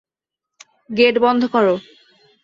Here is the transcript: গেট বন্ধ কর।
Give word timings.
গেট 0.89 1.15
বন্ধ 1.23 1.41
কর। 1.53 1.65